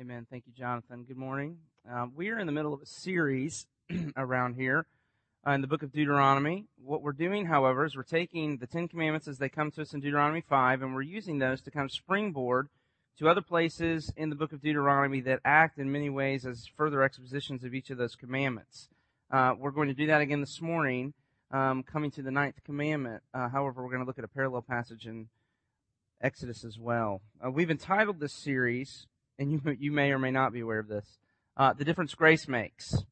[0.00, 0.26] Amen.
[0.30, 1.04] Thank you, Jonathan.
[1.04, 1.58] Good morning.
[1.88, 3.66] Um, we are in the middle of a series
[4.16, 4.86] around here
[5.46, 6.64] uh, in the book of Deuteronomy.
[6.82, 9.92] What we're doing, however, is we're taking the Ten Commandments as they come to us
[9.92, 12.68] in Deuteronomy 5, and we're using those to kind of springboard
[13.18, 17.02] to other places in the book of Deuteronomy that act in many ways as further
[17.02, 18.88] expositions of each of those commandments.
[19.30, 21.12] Uh, we're going to do that again this morning,
[21.50, 23.22] um, coming to the ninth commandment.
[23.34, 25.28] Uh, however, we're going to look at a parallel passage in
[26.22, 27.20] Exodus as well.
[27.44, 29.06] Uh, we've entitled this series
[29.42, 31.18] and you, you may or may not be aware of this,
[31.56, 33.04] uh, The Difference Grace Makes.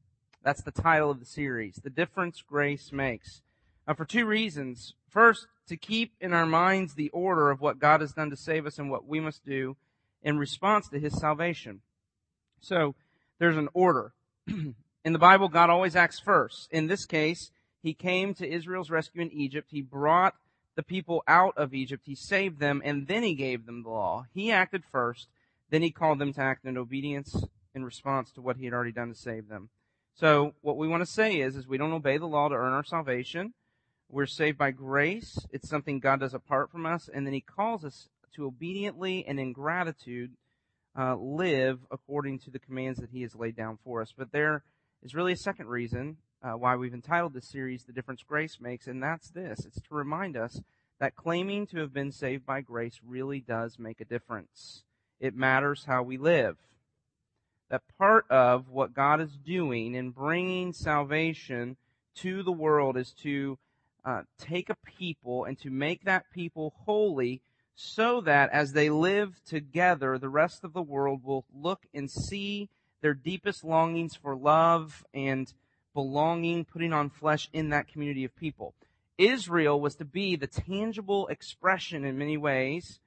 [0.43, 1.75] That's the title of the series.
[1.83, 3.41] The Difference Grace Makes.
[3.85, 4.93] Uh, for two reasons.
[5.09, 8.65] First, to keep in our minds the order of what God has done to save
[8.65, 9.75] us and what we must do
[10.23, 11.81] in response to His salvation.
[12.61, 12.95] So,
[13.37, 14.13] there's an order.
[14.47, 14.73] in
[15.03, 16.69] the Bible, God always acts first.
[16.71, 17.51] In this case,
[17.83, 19.67] He came to Israel's rescue in Egypt.
[19.69, 20.35] He brought
[20.75, 22.03] the people out of Egypt.
[22.05, 24.27] He saved them and then He gave them the law.
[24.33, 25.27] He acted first
[25.71, 28.91] then he called them to act in obedience in response to what he had already
[28.91, 29.69] done to save them.
[30.13, 32.73] So what we want to say is, is we don't obey the law to earn
[32.73, 33.53] our salvation.
[34.09, 35.39] We're saved by grace.
[35.51, 37.09] It's something God does apart from us.
[37.11, 40.33] And then he calls us to obediently and in gratitude
[40.97, 44.13] uh, live according to the commands that he has laid down for us.
[44.15, 44.63] But there
[45.01, 48.87] is really a second reason uh, why we've entitled this series The Difference Grace Makes,
[48.87, 49.65] and that's this.
[49.65, 50.59] It's to remind us
[50.99, 54.83] that claiming to have been saved by grace really does make a difference
[55.21, 56.57] it matters how we live.
[57.69, 61.77] That part of what God is doing in bringing salvation
[62.15, 63.57] to the world is to
[64.03, 67.41] uh, take a people and to make that people holy
[67.75, 72.67] so that as they live together, the rest of the world will look and see
[73.01, 75.53] their deepest longings for love and
[75.93, 78.73] belonging, putting on flesh in that community of people.
[79.17, 82.99] Israel was to be the tangible expression in many ways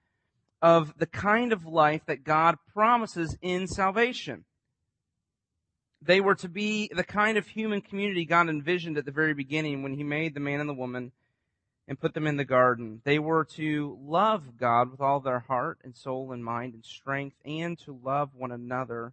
[0.62, 4.44] of the kind of life that God promises in salvation.
[6.00, 9.82] They were to be the kind of human community God envisioned at the very beginning
[9.82, 11.12] when He made the man and the woman
[11.86, 13.00] and put them in the garden.
[13.04, 17.36] They were to love God with all their heart and soul and mind and strength
[17.44, 19.12] and to love one another.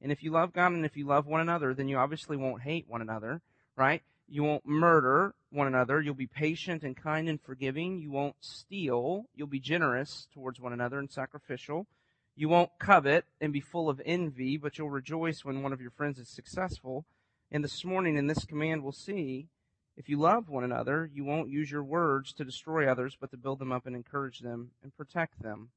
[0.00, 2.62] And if you love God and if you love one another, then you obviously won't
[2.62, 3.40] hate one another,
[3.76, 4.02] right?
[4.28, 6.00] You won't murder one another.
[6.00, 7.98] You'll be patient and kind and forgiving.
[7.98, 9.26] You won't steal.
[9.34, 11.86] You'll be generous towards one another and sacrificial.
[12.34, 15.90] You won't covet and be full of envy, but you'll rejoice when one of your
[15.90, 17.04] friends is successful.
[17.50, 19.48] And this morning in this command we'll see,
[19.96, 23.36] if you love one another, you won't use your words to destroy others, but to
[23.36, 25.68] build them up and encourage them and protect them.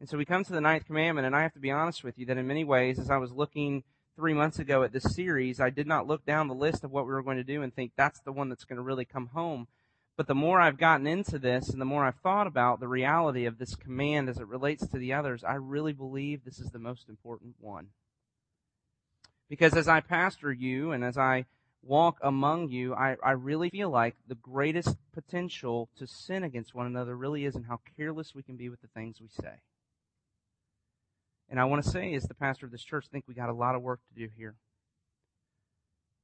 [0.00, 2.18] And so we come to the ninth commandment, and I have to be honest with
[2.18, 3.84] you that in many ways, as I was looking
[4.16, 7.06] three months ago at this series, I did not look down the list of what
[7.06, 9.28] we were going to do and think that's the one that's going to really come
[9.28, 9.66] home.
[10.16, 13.46] But the more I've gotten into this and the more I've thought about the reality
[13.46, 16.78] of this command as it relates to the others, I really believe this is the
[16.78, 17.88] most important one.
[19.48, 21.46] Because as I pastor you and as I
[21.82, 26.86] walk among you, I, I really feel like the greatest potential to sin against one
[26.86, 29.60] another really is in how careless we can be with the things we say.
[31.48, 33.48] And I want to say, as the pastor of this church, I think we got
[33.48, 34.54] a lot of work to do here.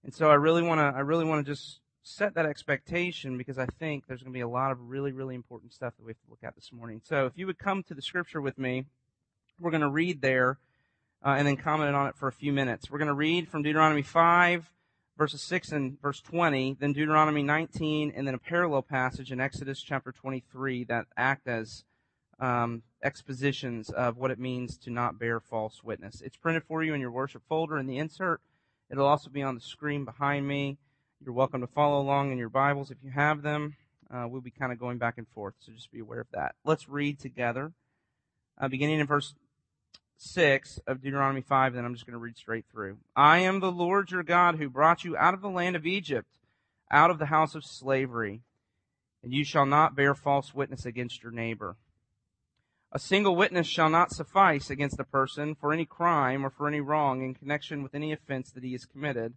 [0.03, 3.59] And so I really want to, I really want to just set that expectation because
[3.59, 6.11] I think there's going to be a lot of really, really important stuff that we
[6.11, 7.03] have to look at this morning.
[7.05, 8.87] So if you would come to the scripture with me,
[9.59, 10.59] we're going to read there
[11.25, 12.91] uh, and then comment on it for a few minutes.
[12.91, 14.73] We're going to read from Deuteronomy 5,
[15.19, 19.83] verses 6 and verse 20, then Deuteronomy 19, and then a parallel passage in Exodus
[19.83, 21.85] chapter 23 that act as
[22.41, 26.21] um, expositions of what it means to not bear false witness.
[26.21, 28.41] It's printed for you in your worship folder in the insert.
[28.91, 30.79] It'll also be on the screen behind me.
[31.23, 33.77] You're welcome to follow along in your Bibles if you have them.
[34.13, 36.55] Uh, we'll be kind of going back and forth, so just be aware of that.
[36.65, 37.73] Let's read together.
[38.59, 39.35] Uh, beginning in verse
[40.17, 42.99] 6 of Deuteronomy 5, then I'm just going to read straight through.
[43.15, 46.29] I am the Lord your God who brought you out of the land of Egypt,
[46.91, 48.43] out of the house of slavery.
[49.23, 51.77] And you shall not bear false witness against your neighbor.
[52.93, 56.81] A single witness shall not suffice against a person for any crime or for any
[56.81, 59.35] wrong in connection with any offense that he has committed.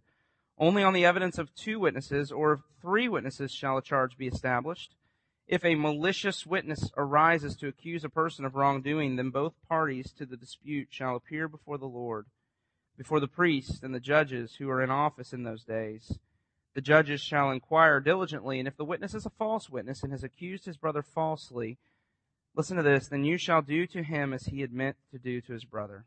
[0.58, 4.26] Only on the evidence of two witnesses or of three witnesses shall a charge be
[4.26, 4.96] established.
[5.46, 10.26] If a malicious witness arises to accuse a person of wrongdoing, then both parties to
[10.26, 12.26] the dispute shall appear before the Lord,
[12.96, 16.18] before the priests and the judges who are in office in those days.
[16.74, 20.24] The judges shall inquire diligently, and if the witness is a false witness and has
[20.24, 21.78] accused his brother falsely,
[22.56, 23.08] Listen to this.
[23.08, 26.04] Then you shall do to him as he had meant to do to his brother.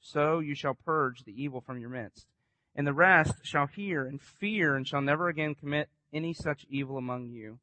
[0.00, 2.26] So you shall purge the evil from your midst.
[2.74, 6.96] And the rest shall hear and fear and shall never again commit any such evil
[6.96, 7.58] among you.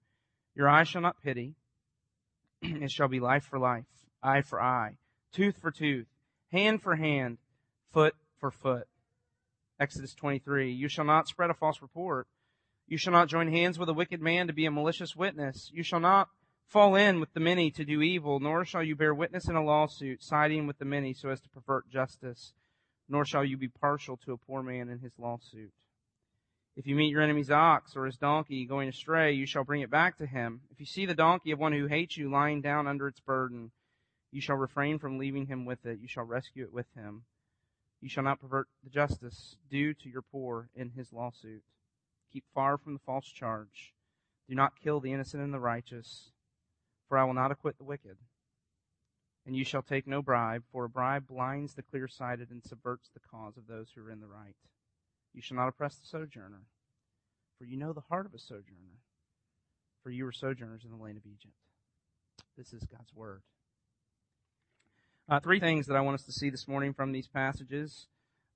[0.55, 1.55] Your eye shall not pity.
[2.61, 3.85] it shall be life for life,
[4.21, 4.97] eye for eye,
[5.31, 6.07] tooth for tooth,
[6.51, 7.37] hand for hand.
[7.91, 8.87] foot for foot.
[9.79, 10.71] Exodus 23.
[10.71, 12.27] You shall not spread a false report.
[12.87, 15.71] You shall not join hands with a wicked man to be a malicious witness.
[15.73, 16.29] You shall not
[16.67, 19.63] fall in with the many to do evil, nor shall you bear witness in a
[19.63, 22.53] lawsuit, siding with the many so as to pervert justice,
[23.07, 25.71] nor shall you be partial to a poor man in his lawsuit.
[26.75, 29.89] If you meet your enemy's ox or his donkey going astray, you shall bring it
[29.89, 30.61] back to him.
[30.71, 33.71] If you see the donkey of one who hates you lying down under its burden,
[34.31, 35.99] you shall refrain from leaving him with it.
[36.01, 37.23] You shall rescue it with him.
[38.01, 41.63] You shall not pervert the justice due to your poor in his lawsuit.
[42.33, 43.93] Keep far from the false charge.
[44.49, 46.31] Do not kill the innocent and the righteous,
[47.07, 48.17] for I will not acquit the wicked.
[49.45, 53.09] And you shall take no bribe, for a bribe blinds the clear sighted and subverts
[53.13, 54.55] the cause of those who are in the right.
[55.33, 56.63] You shall not oppress the sojourner,
[57.57, 58.99] for you know the heart of a sojourner,
[60.01, 61.53] for you were sojourners in the land of Egypt.
[62.57, 63.41] This is God's word.
[65.27, 68.07] Uh, three things that I want us to see this morning from these passages.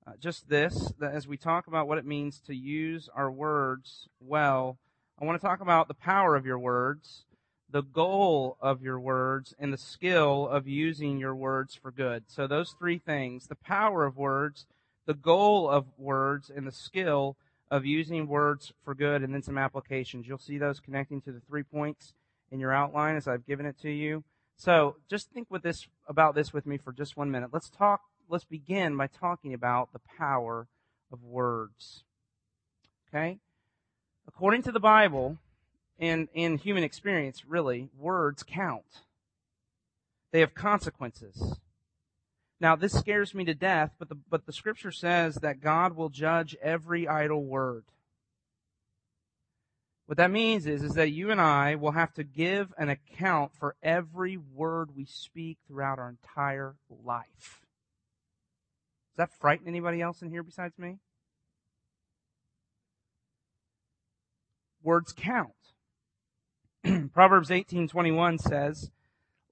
[0.08, 4.08] Uh, just this, that as we talk about what it means to use our words
[4.20, 4.78] well,
[5.22, 7.26] I want to talk about the power of your words,
[7.72, 12.24] the goal of your words, and the skill of using your words for good.
[12.28, 14.66] So those three things, the power of words,
[15.06, 17.36] the goal of words and the skill
[17.72, 20.28] of using words for good and then some applications.
[20.28, 22.14] You'll see those connecting to the three points
[22.52, 24.24] in your outline as I've given it to you.
[24.56, 27.52] So just think with this about this with me for just one minute.
[27.54, 30.68] Let's talk let's begin by talking about the power
[31.12, 32.04] of words.
[33.08, 33.40] Okay?
[34.28, 35.38] According to the Bible
[36.00, 39.04] and in human experience, really, words count.
[40.32, 41.58] They have consequences.
[42.62, 46.10] Now, this scares me to death, but the, but the scripture says that God will
[46.10, 47.86] judge every idle word.
[50.08, 53.52] What that means is, is that you and I will have to give an account
[53.54, 56.76] for every word we speak throughout our entire
[57.06, 57.62] life.
[59.16, 60.98] Does that frighten anybody else in here besides me?
[64.82, 65.52] Words count.
[67.14, 68.92] Proverbs 18:21 says,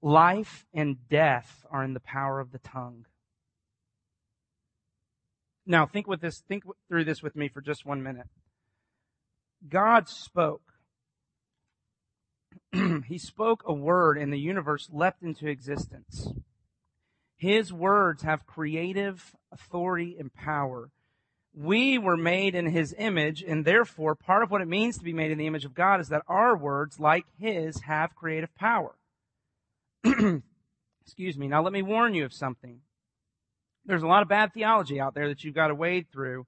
[0.00, 3.06] Life and death are in the power of the tongue.
[5.66, 8.28] Now think with this, think through this with me for just one minute.
[9.68, 10.62] God spoke.
[13.06, 16.32] he spoke a word and the universe leapt into existence.
[17.36, 20.90] His words have creative authority and power.
[21.60, 25.12] We were made in His image, and therefore, part of what it means to be
[25.12, 28.94] made in the image of God is that our words, like His, have creative power.
[30.04, 31.48] Excuse me.
[31.48, 32.80] Now let me warn you of something.
[33.84, 36.46] There's a lot of bad theology out there that you've got to wade through,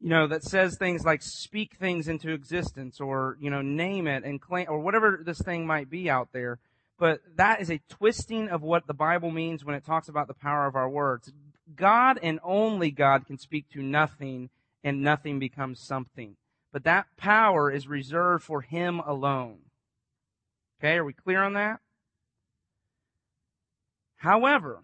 [0.00, 4.22] you know, that says things like speak things into existence or, you know, name it
[4.22, 6.60] and claim, or whatever this thing might be out there.
[6.96, 10.34] But that is a twisting of what the Bible means when it talks about the
[10.34, 11.32] power of our words.
[11.74, 14.50] God and only God can speak to nothing
[14.84, 16.36] and nothing becomes something.
[16.72, 19.58] But that power is reserved for Him alone.
[20.80, 21.80] Okay, are we clear on that?
[24.16, 24.82] However,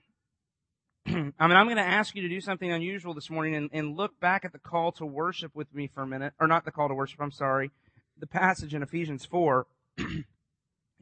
[1.07, 3.97] I mean, I'm going to ask you to do something unusual this morning and, and,
[3.97, 6.71] look back at the call to worship with me for a minute, or not the
[6.71, 7.71] call to worship, I'm sorry,
[8.19, 9.67] the passage in Ephesians 4.
[9.99, 10.25] and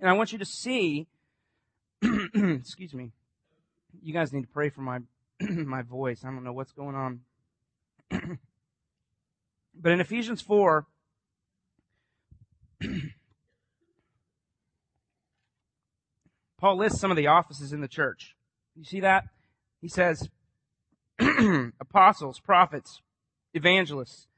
[0.03, 1.07] I want you to see,
[2.03, 3.13] excuse me,
[4.03, 4.99] you guys need to pray for my,
[5.67, 6.25] my voice.
[6.25, 7.21] I don't know what's going on.
[9.75, 10.87] but in Ephesians 4,
[16.59, 18.37] Paul lists some of the offices in the church.
[18.77, 19.25] You see that?
[19.81, 20.29] He says,
[21.81, 23.01] apostles, prophets,
[23.53, 24.29] evangelists,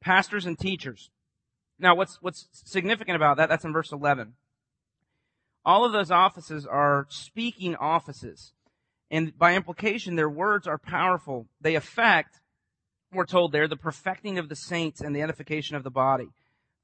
[0.00, 1.10] pastors, and teachers.
[1.78, 3.50] Now, what's, what's significant about that?
[3.50, 4.32] That's in verse 11.
[5.64, 8.52] All of those offices are speaking offices.
[9.10, 11.46] And by implication, their words are powerful.
[11.60, 12.40] They affect,
[13.12, 16.28] we're told there, the perfecting of the saints and the edification of the body.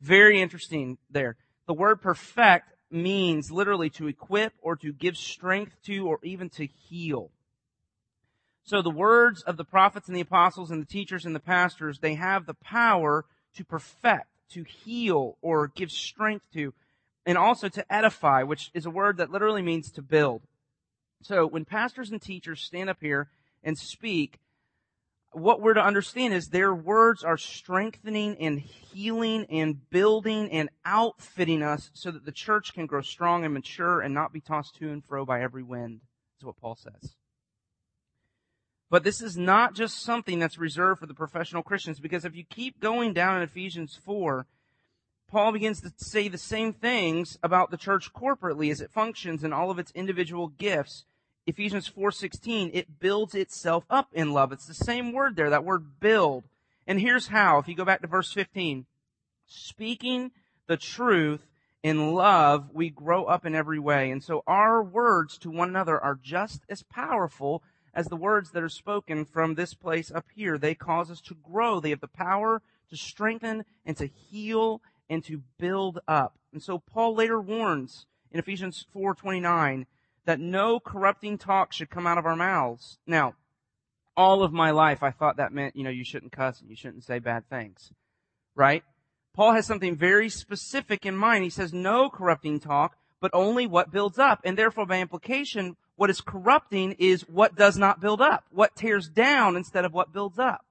[0.00, 1.36] Very interesting there.
[1.66, 6.66] The word perfect means literally to equip or to give strength to or even to
[6.66, 7.30] heal.
[8.64, 11.98] So the words of the prophets and the apostles and the teachers and the pastors,
[11.98, 13.24] they have the power
[13.56, 16.72] to perfect, to heal or give strength to,
[17.26, 20.42] and also to edify, which is a word that literally means to build.
[21.22, 23.28] So when pastors and teachers stand up here
[23.62, 24.40] and speak,
[25.32, 31.62] what we're to understand is their words are strengthening and healing and building and outfitting
[31.62, 34.90] us so that the church can grow strong and mature and not be tossed to
[34.90, 36.00] and fro by every wind.
[36.38, 37.14] Is what Paul says.
[38.90, 42.44] But this is not just something that's reserved for the professional Christians because if you
[42.44, 44.46] keep going down in Ephesians 4,
[45.28, 49.52] Paul begins to say the same things about the church corporately as it functions in
[49.52, 51.06] all of its individual gifts
[51.46, 54.52] Ephesians 4:16, it builds itself up in love.
[54.52, 56.44] It's the same word there, that word build.
[56.86, 57.58] And here's how.
[57.58, 58.86] If you go back to verse 15,
[59.46, 60.32] speaking
[60.66, 61.46] the truth
[61.82, 64.10] in love, we grow up in every way.
[64.10, 68.62] And so our words to one another are just as powerful as the words that
[68.62, 70.56] are spoken from this place up here.
[70.56, 71.80] They cause us to grow.
[71.80, 74.80] They have the power to strengthen and to heal
[75.10, 76.38] and to build up.
[76.52, 79.86] And so Paul later warns in Ephesians 4:29
[80.24, 82.98] that no corrupting talk should come out of our mouths.
[83.06, 83.34] Now,
[84.16, 86.76] all of my life I thought that meant, you know, you shouldn't cuss and you
[86.76, 87.92] shouldn't say bad things.
[88.54, 88.84] Right?
[89.34, 91.44] Paul has something very specific in mind.
[91.44, 94.40] He says no corrupting talk, but only what builds up.
[94.44, 99.08] And therefore by implication, what is corrupting is what does not build up, what tears
[99.08, 100.64] down instead of what builds up.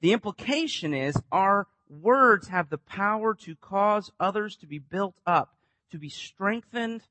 [0.00, 5.54] The implication is our words have the power to cause others to be built up,
[5.90, 7.02] to be strengthened,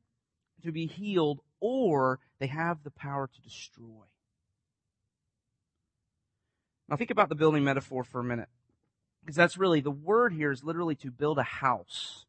[0.61, 4.05] to be healed, or they have the power to destroy.
[6.89, 8.49] Now think about the building metaphor for a minute.
[9.21, 12.25] Because that's really, the word here is literally to build a house.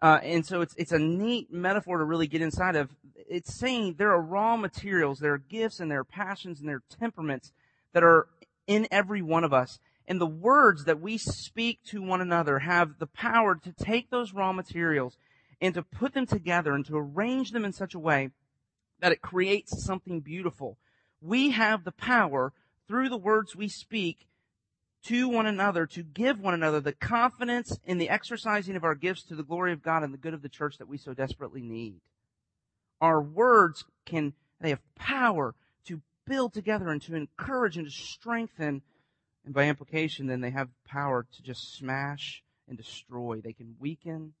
[0.00, 2.90] Uh, and so it's, it's a neat metaphor to really get inside of.
[3.28, 6.76] It's saying there are raw materials, there are gifts and there are passions and there
[6.76, 7.52] are temperaments
[7.92, 8.28] that are
[8.66, 9.80] in every one of us.
[10.06, 14.32] And the words that we speak to one another have the power to take those
[14.32, 15.16] raw materials
[15.60, 18.30] and to put them together and to arrange them in such a way
[19.00, 20.78] that it creates something beautiful.
[21.20, 22.52] We have the power
[22.86, 24.28] through the words we speak
[25.04, 29.22] to one another to give one another the confidence in the exercising of our gifts
[29.24, 31.62] to the glory of God and the good of the church that we so desperately
[31.62, 32.00] need.
[33.00, 35.54] Our words can, they have power
[35.86, 38.82] to build together and to encourage and to strengthen.
[39.44, 43.40] And by implication, then they have power to just smash and destroy.
[43.40, 44.34] They can weaken.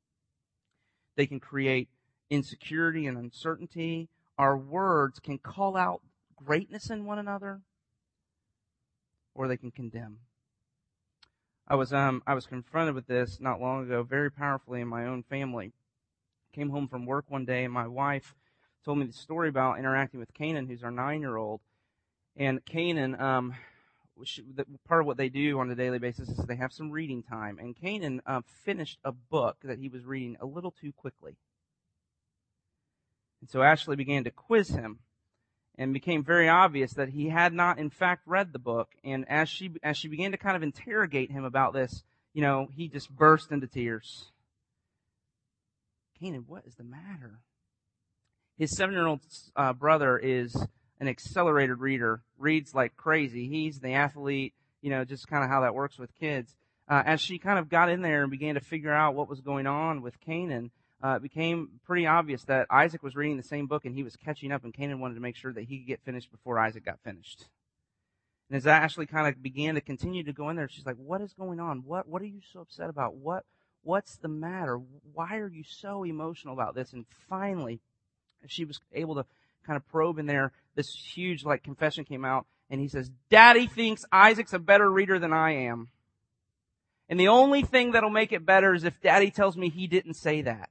[1.18, 1.88] They can create
[2.30, 4.08] insecurity and uncertainty.
[4.38, 6.00] Our words can call out
[6.36, 7.62] greatness in one another
[9.34, 10.18] or they can condemn.
[11.66, 15.06] I was um I was confronted with this not long ago, very powerfully in my
[15.06, 15.72] own family.
[16.52, 18.36] Came home from work one day, and my wife
[18.84, 21.60] told me the story about interacting with Canaan, who's our nine-year-old.
[22.36, 23.54] And Canaan, um,
[24.86, 27.58] part of what they do on a daily basis is they have some reading time.
[27.58, 31.36] And Canaan uh, finished a book that he was reading a little too quickly.
[33.40, 34.98] And so Ashley began to quiz him
[35.76, 38.88] and became very obvious that he had not in fact read the book.
[39.04, 42.02] And as she, as she began to kind of interrogate him about this,
[42.34, 44.32] you know, he just burst into tears.
[46.20, 47.38] Canaan, what is the matter?
[48.58, 49.20] His seven-year-old
[49.54, 50.56] uh, brother is
[51.00, 53.48] an accelerated reader, reads like crazy.
[53.48, 56.54] He's the athlete, you know, just kind of how that works with kids.
[56.88, 59.40] Uh, as she kind of got in there and began to figure out what was
[59.40, 60.70] going on with Canaan,
[61.02, 64.16] uh, it became pretty obvious that Isaac was reading the same book and he was
[64.16, 66.84] catching up, and Canaan wanted to make sure that he could get finished before Isaac
[66.84, 67.46] got finished.
[68.48, 71.20] And as Ashley kind of began to continue to go in there, she's like, "What
[71.20, 71.84] is going on?
[71.84, 73.14] What What are you so upset about?
[73.14, 73.44] What
[73.82, 74.80] What's the matter?
[75.12, 77.80] Why are you so emotional about this?" And finally,
[78.46, 79.26] she was able to
[79.68, 80.52] kind of probe in there.
[80.74, 85.18] This huge like confession came out, and he says, "Daddy thinks Isaac's a better reader
[85.18, 85.90] than I am."
[87.08, 90.14] And the only thing that'll make it better is if daddy tells me he didn't
[90.14, 90.70] say that.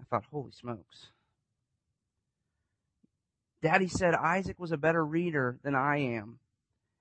[0.00, 1.08] I thought, holy smokes.
[3.60, 6.38] Daddy said Isaac was a better reader than I am.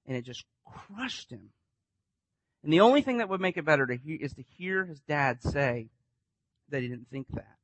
[0.08, 1.52] And it just crushed him.
[2.64, 5.00] And the only thing that would make it better to hear, is to hear his
[5.02, 5.90] dad say
[6.70, 7.55] that he didn't think that.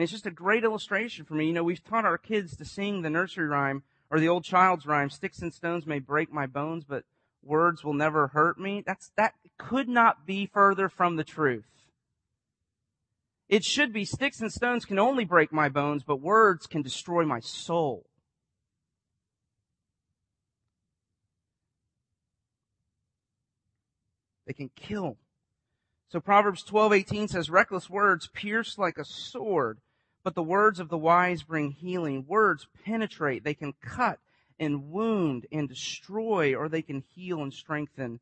[0.00, 1.48] Mean, it's just a great illustration for me.
[1.48, 4.86] You know, we've taught our kids to sing the nursery rhyme or the old child's
[4.86, 7.04] rhyme, sticks and stones may break my bones, but
[7.42, 8.82] words will never hurt me.
[8.86, 11.66] That's, that could not be further from the truth.
[13.46, 17.26] It should be sticks and stones can only break my bones, but words can destroy
[17.26, 18.06] my soul.
[24.46, 25.18] They can kill.
[26.08, 29.78] So Proverbs 12:18 says reckless words pierce like a sword,
[30.22, 32.24] but the words of the wise bring healing.
[32.26, 33.44] Words penetrate.
[33.44, 34.18] They can cut
[34.58, 38.20] and wound and destroy, or they can heal and strengthen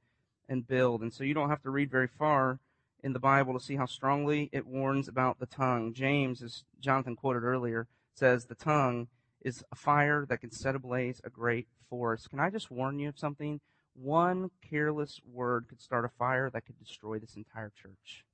[0.48, 1.02] and build.
[1.02, 2.60] And so you don't have to read very far
[3.02, 5.92] in the Bible to see how strongly it warns about the tongue.
[5.92, 9.08] James, as Jonathan quoted earlier, says the tongue
[9.42, 12.30] is a fire that can set ablaze a great forest.
[12.30, 13.60] Can I just warn you of something?
[13.94, 18.24] One careless word could start a fire that could destroy this entire church.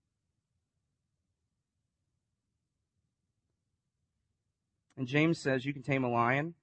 [4.96, 6.54] And James says you can tame a lion.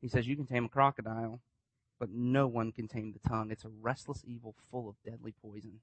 [0.00, 1.40] He says you can tame a crocodile,
[2.00, 3.50] but no one can tame the tongue.
[3.50, 5.80] It's a restless evil full of deadly poison.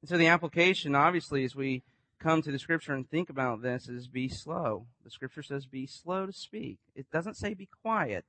[0.00, 1.82] And so the application, obviously, as we
[2.20, 4.86] come to the scripture and think about this is be slow.
[5.04, 6.78] The scripture says be slow to speak.
[6.94, 8.24] It doesn't say be quiet.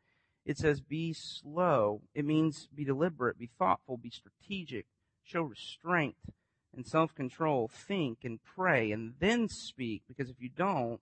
[0.46, 2.02] It says be slow.
[2.16, 4.86] It means be deliberate, be thoughtful, be strategic,
[5.24, 6.16] show restraint
[6.76, 11.02] and self-control, think and pray and then speak because if you don't,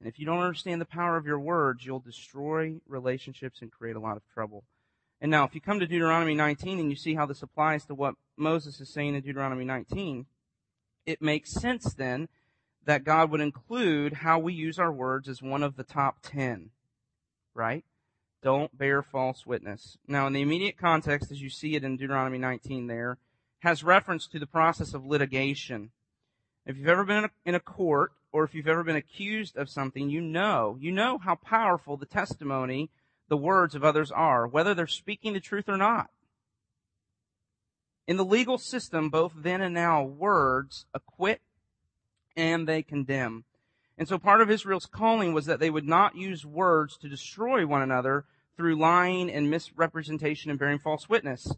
[0.00, 3.96] and if you don't understand the power of your words, you'll destroy relationships and create
[3.96, 4.64] a lot of trouble.
[5.20, 7.94] And now, if you come to Deuteronomy 19 and you see how this applies to
[7.94, 10.26] what Moses is saying in Deuteronomy 19,
[11.06, 12.28] it makes sense then
[12.84, 16.70] that God would include how we use our words as one of the top 10.
[17.54, 17.84] Right?
[18.42, 19.96] Don't bear false witness.
[20.06, 23.16] Now, in the immediate context, as you see it in Deuteronomy 19 there,
[23.60, 25.90] has reference to the process of litigation.
[26.66, 30.10] If you've ever been in a, court or if you've ever been accused of something,
[30.10, 32.90] you know, you know how powerful the testimony,
[33.28, 36.10] the words of others are, whether they're speaking the truth or not.
[38.06, 41.40] In the legal system, both then and now, words acquit
[42.36, 43.44] and they condemn.
[43.98, 47.66] And so part of Israel's calling was that they would not use words to destroy
[47.66, 51.52] one another through lying and misrepresentation and bearing false witness.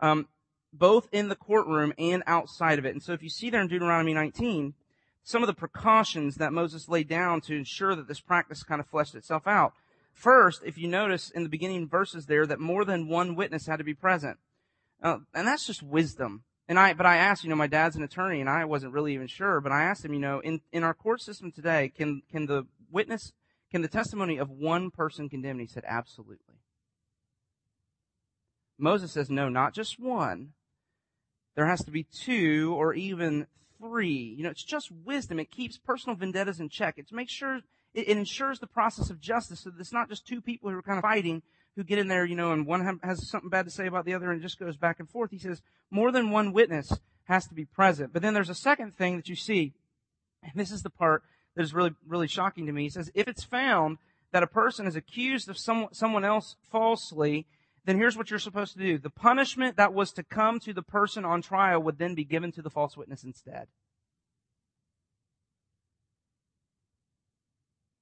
[0.00, 0.28] Um,
[0.74, 2.92] both in the courtroom and outside of it.
[2.92, 4.74] And so if you see there in Deuteronomy 19,
[5.22, 8.86] some of the precautions that Moses laid down to ensure that this practice kind of
[8.86, 9.72] fleshed itself out.
[10.12, 13.78] First, if you notice in the beginning verses there that more than one witness had
[13.78, 14.38] to be present.
[15.02, 16.44] Uh, and that's just wisdom.
[16.68, 19.14] And I, but I asked, you know, my dad's an attorney and I wasn't really
[19.14, 22.22] even sure, but I asked him, you know, in, in our court system today, can,
[22.30, 23.32] can the witness,
[23.70, 25.52] can the testimony of one person condemn?
[25.52, 26.54] And he said, absolutely.
[28.78, 30.52] Moses says, no, not just one,
[31.54, 33.46] there has to be two or even
[33.78, 34.34] three.
[34.36, 35.38] You know, it's just wisdom.
[35.38, 36.98] It keeps personal vendettas in check.
[36.98, 37.62] It makes sure, it,
[37.94, 40.82] it ensures the process of justice so that it's not just two people who are
[40.82, 41.42] kind of fighting
[41.76, 44.14] who get in there, you know, and one has something bad to say about the
[44.14, 45.30] other and it just goes back and forth.
[45.30, 46.92] He says more than one witness
[47.24, 48.12] has to be present.
[48.12, 49.72] But then there's a second thing that you see,
[50.42, 51.24] and this is the part
[51.56, 52.84] that is really, really shocking to me.
[52.84, 53.98] He says, if it's found
[54.32, 57.46] that a person is accused of some, someone else falsely,
[57.84, 58.98] then here's what you're supposed to do.
[58.98, 62.50] The punishment that was to come to the person on trial would then be given
[62.52, 63.68] to the false witness instead.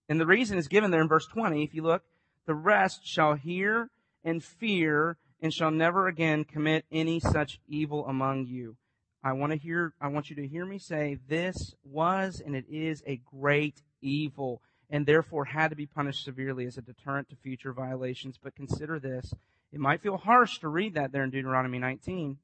[0.09, 1.64] And the reason is given there in verse 20.
[1.64, 2.03] If you look,
[2.47, 3.90] the rest shall hear
[4.25, 8.77] and fear and shall never again commit any such evil among you.
[9.25, 12.66] I want to hear, I want you to hear me say this was and it
[12.68, 17.37] is a great evil and therefore had to be punished severely as a deterrent to
[17.37, 18.38] future violations.
[18.40, 19.33] But consider this.
[19.72, 22.37] It might feel harsh to read that there in Deuteronomy 19.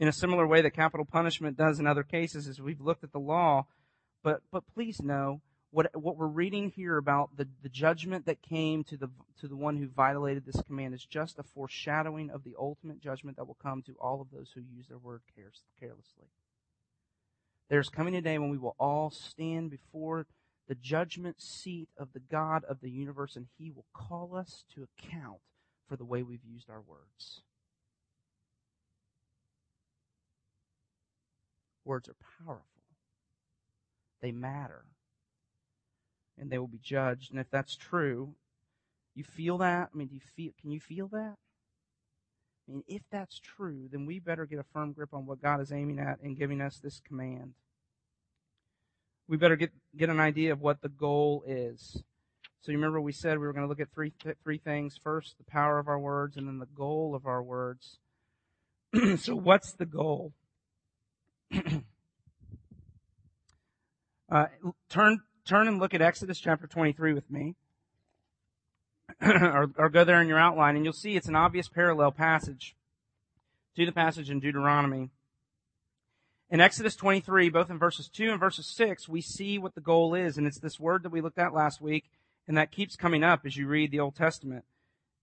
[0.00, 3.12] In a similar way that capital punishment does in other cases as we've looked at
[3.12, 3.66] the law.
[4.22, 5.40] But, but please know
[5.70, 9.08] what, what we're reading here about the, the judgment that came to the,
[9.40, 13.36] to the one who violated this command is just a foreshadowing of the ultimate judgment
[13.38, 15.22] that will come to all of those who use their word
[15.80, 16.28] carelessly.
[17.70, 20.26] There's coming a day when we will all stand before
[20.68, 24.86] the judgment seat of the God of the universe and he will call us to
[24.86, 25.40] account
[25.88, 27.42] for the way we've used our words.
[31.84, 32.64] Words are powerful.
[34.20, 34.84] They matter.
[36.38, 37.30] And they will be judged.
[37.30, 38.34] And if that's true,
[39.14, 39.90] you feel that?
[39.92, 41.34] I mean, do you feel, can you feel that?
[42.66, 45.60] I mean, if that's true, then we better get a firm grip on what God
[45.60, 47.54] is aiming at in giving us this command.
[49.28, 52.02] We better get, get an idea of what the goal is.
[52.64, 54.96] So you remember we said we were going to look at three three things.
[54.96, 57.98] First, the power of our words, and then the goal of our words.
[59.18, 60.32] so what's the goal?
[64.32, 64.46] uh,
[64.88, 67.54] turn turn and look at Exodus chapter 23 with me.
[69.20, 72.74] or, or go there in your outline and you'll see it's an obvious parallel passage
[73.76, 75.10] to the passage in Deuteronomy.
[76.48, 80.14] In Exodus 23, both in verses 2 and verses 6, we see what the goal
[80.14, 82.04] is, and it's this word that we looked at last week,
[82.46, 84.64] and that keeps coming up as you read the Old Testament.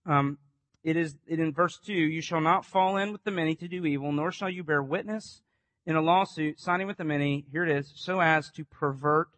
[0.06, 0.38] Um,
[0.82, 1.92] it is it in verse two.
[1.92, 4.82] You shall not fall in with the many to do evil, nor shall you bear
[4.82, 5.42] witness
[5.86, 7.44] in a lawsuit, signing with the many.
[7.52, 9.28] Here it is, so as to pervert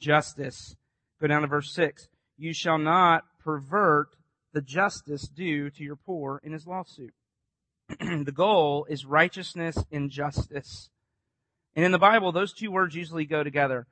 [0.00, 0.76] justice.
[1.20, 2.08] Go down to verse six.
[2.36, 4.16] You shall not pervert
[4.52, 7.14] the justice due to your poor in his lawsuit.
[8.00, 10.90] the goal is righteousness and justice.
[11.74, 13.86] And in the Bible, those two words usually go together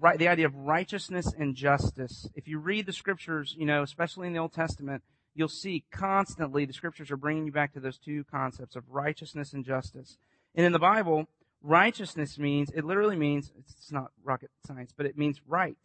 [0.00, 2.28] right, the idea of righteousness and justice.
[2.34, 5.02] If you read the scriptures, you know, especially in the Old Testament,
[5.34, 9.52] you'll see constantly the scriptures are bringing you back to those two concepts of righteousness
[9.52, 10.18] and justice.
[10.54, 11.26] And in the Bible,
[11.62, 15.76] righteousness means, it literally means, it's not rocket science, but it means right.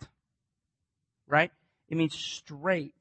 [1.28, 1.52] Right?
[1.90, 2.96] It means straight.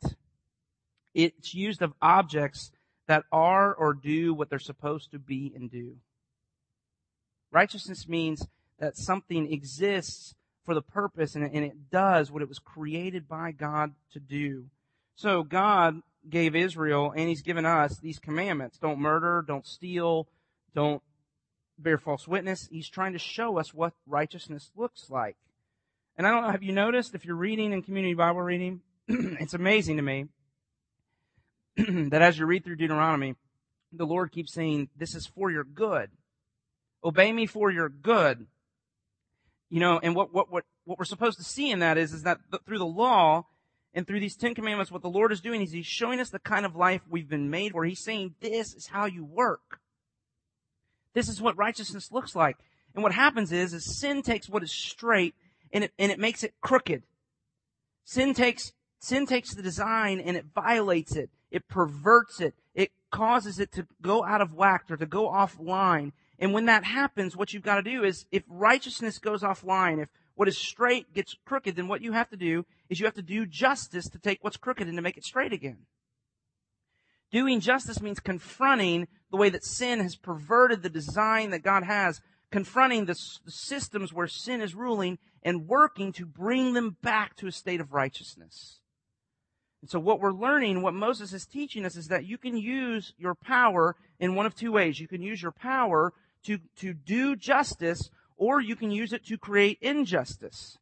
[1.14, 2.70] It's used of objects
[3.06, 5.96] that are or do what they're supposed to be and do.
[7.50, 8.46] Righteousness means
[8.78, 10.34] that something exists
[10.64, 14.20] for the purpose and it, and it does what it was created by God to
[14.20, 14.66] do.
[15.14, 18.78] So God gave Israel and he's given us these commandments.
[18.78, 20.28] Don't murder, don't steal,
[20.74, 21.02] don't
[21.78, 22.68] bear false witness.
[22.70, 25.36] He's trying to show us what righteousness looks like.
[26.16, 29.54] And I don't know, have you noticed if you're reading in community Bible reading, it's
[29.54, 30.26] amazing to me
[31.76, 33.34] that as you read through Deuteronomy,
[33.92, 36.10] the Lord keeps saying, this is for your good.
[37.04, 38.46] Obey me for your good.
[39.72, 42.24] You know, and what, what, what, what we're supposed to see in that is, is
[42.24, 43.46] that through the law
[43.94, 46.38] and through these Ten Commandments, what the Lord is doing is He's showing us the
[46.38, 47.82] kind of life we've been made for.
[47.82, 49.80] He's saying, this is how you work.
[51.14, 52.58] This is what righteousness looks like.
[52.94, 55.34] And what happens is, is sin takes what is straight
[55.72, 57.04] and it, and it makes it crooked.
[58.04, 61.30] Sin takes, sin takes the design and it violates it.
[61.50, 62.52] It perverts it.
[62.74, 66.12] It causes it to go out of whack or to go offline.
[66.42, 70.08] And when that happens, what you've got to do is, if righteousness goes offline, if
[70.34, 73.22] what is straight gets crooked, then what you have to do is you have to
[73.22, 75.86] do justice to take what's crooked and to make it straight again.
[77.30, 82.20] Doing justice means confronting the way that sin has perverted the design that God has,
[82.50, 87.46] confronting the, the systems where sin is ruling and working to bring them back to
[87.46, 88.80] a state of righteousness.
[89.80, 93.14] And so what we're learning, what Moses is teaching us is that you can use
[93.16, 94.98] your power in one of two ways.
[94.98, 96.12] You can use your power
[96.44, 100.78] to, to do justice, or you can use it to create injustice.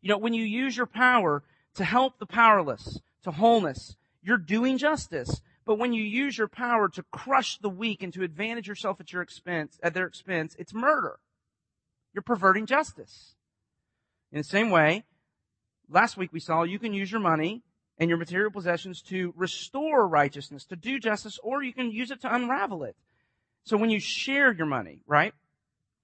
[0.00, 1.42] You know, when you use your power
[1.74, 5.40] to help the powerless to wholeness, you're doing justice.
[5.64, 9.12] But when you use your power to crush the weak and to advantage yourself at
[9.12, 11.18] your expense, at their expense, it's murder.
[12.12, 13.34] You're perverting justice.
[14.30, 15.04] In the same way,
[15.88, 17.62] last week we saw you can use your money
[17.98, 22.20] and your material possessions to restore righteousness, to do justice, or you can use it
[22.22, 22.96] to unravel it.
[23.64, 25.32] So when you share your money, right?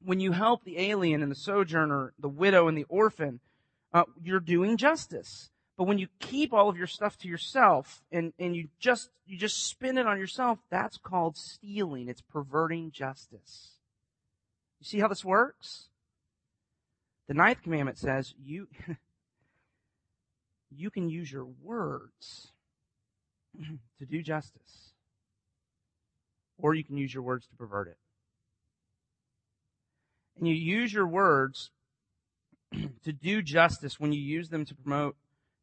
[0.03, 3.41] When you help the alien and the sojourner, the widow and the orphan,
[3.93, 5.51] uh, you're doing justice.
[5.77, 9.37] But when you keep all of your stuff to yourself and, and you just, you
[9.37, 12.09] just spend it on yourself, that's called stealing.
[12.09, 13.73] It's perverting justice.
[14.79, 15.89] You see how this works?
[17.29, 18.69] The ninth commandment says you,
[20.71, 22.53] you can use your words
[23.99, 24.90] to do justice
[26.63, 27.97] or you can use your words to pervert it.
[30.39, 31.71] And you use your words
[33.05, 35.17] to do justice when you use them to promote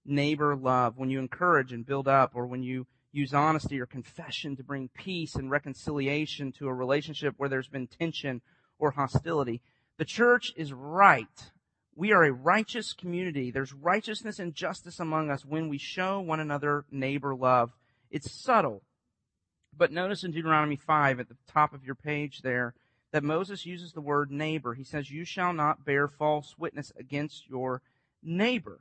[0.06, 4.56] neighbor love, when you encourage and build up, or when you use honesty or confession
[4.56, 8.42] to bring peace and reconciliation to a relationship where there's been tension
[8.80, 9.62] or hostility.
[9.98, 11.26] The church is right.
[11.96, 13.50] We are a righteous community.
[13.50, 17.72] There's righteousness and justice among us when we show one another neighbor love.
[18.12, 18.84] It's subtle.
[19.78, 22.74] But notice in Deuteronomy 5 at the top of your page there
[23.12, 24.74] that Moses uses the word neighbor.
[24.74, 27.82] He says, You shall not bear false witness against your
[28.24, 28.80] neighbor.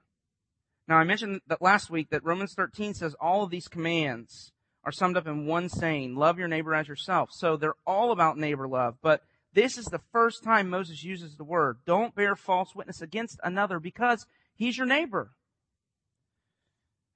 [0.88, 4.52] Now I mentioned that last week that Romans 13 says all of these commands
[4.84, 7.30] are summed up in one saying, love your neighbor as yourself.
[7.32, 11.44] So they're all about neighbor love, but this is the first time Moses uses the
[11.44, 15.32] word, don't bear false witness against another because he's your neighbor.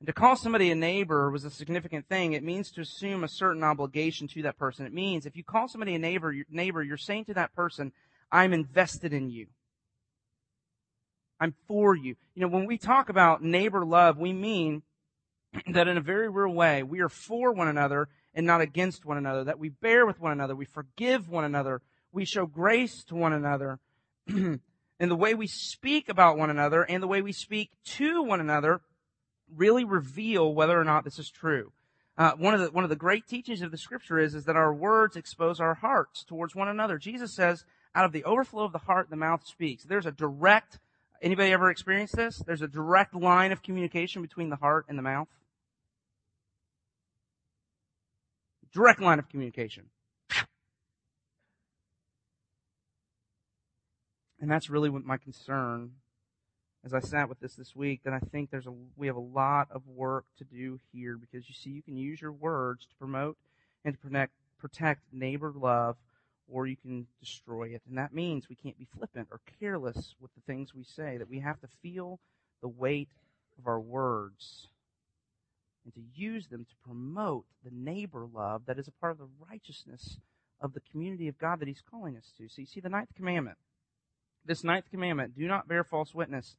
[0.01, 2.33] And to call somebody a neighbor was a significant thing.
[2.33, 4.87] It means to assume a certain obligation to that person.
[4.87, 7.93] It means if you call somebody a neighbor, neighbor, you're saying to that person,
[8.33, 9.47] I'm invested in you.
[11.39, 12.17] I'm for you.
[12.35, 14.83] You know, when we talk about neighbor love, we mean
[15.71, 19.19] that in a very real way, we are for one another and not against one
[19.19, 21.83] another, that we bear with one another, we forgive one another,
[22.13, 23.81] we show grace to one another,
[24.29, 24.61] and
[25.01, 28.81] the way we speak about one another and the way we speak to one another
[29.55, 31.73] really reveal whether or not this is true.
[32.17, 34.57] Uh, one of the one of the great teachings of the scripture is is that
[34.57, 36.99] our words expose our hearts towards one another.
[36.99, 40.79] Jesus says, "Out of the overflow of the heart, the mouth speaks." There's a direct.
[41.23, 42.43] Anybody ever experienced this?
[42.47, 45.29] There's a direct line of communication between the heart and the mouth.
[48.73, 49.91] Direct line of communication.
[54.41, 55.93] And that's really what my concern
[56.85, 59.21] as I sat with this this week that I think there's a we have a
[59.21, 62.95] lot of work to do here because you see you can use your words to
[62.97, 63.37] promote
[63.85, 65.97] and to protect protect neighbor love
[66.49, 70.35] or you can destroy it and that means we can't be flippant or careless with
[70.35, 72.19] the things we say that we have to feel
[72.63, 73.11] the weight
[73.59, 74.69] of our words
[75.85, 79.29] and to use them to promote the neighbor love that is a part of the
[79.51, 80.19] righteousness
[80.61, 82.49] of the community of God that he's calling us to.
[82.49, 83.57] So you see the ninth commandment.
[84.45, 86.57] This ninth commandment, do not bear false witness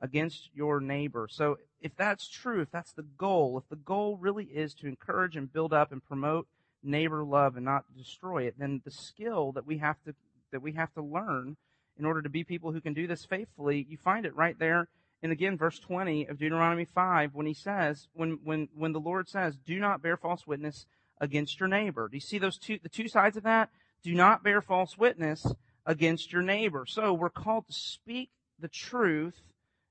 [0.00, 1.28] against your neighbor.
[1.30, 5.36] So if that's true, if that's the goal, if the goal really is to encourage
[5.36, 6.46] and build up and promote
[6.82, 10.14] neighbor love and not destroy it, then the skill that we have to
[10.52, 11.56] that we have to learn
[11.98, 14.88] in order to be people who can do this faithfully, you find it right there
[15.22, 19.28] and again verse 20 of Deuteronomy 5 when he says, when, when, when the Lord
[19.28, 20.86] says, do not bear false witness
[21.20, 22.08] against your neighbor.
[22.08, 23.70] Do you see those two, the two sides of that?
[24.02, 25.46] Do not bear false witness
[25.84, 26.84] against your neighbor.
[26.86, 29.40] So we're called to speak the truth